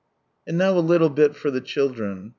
[0.47, 2.29] And now a little bit for the children.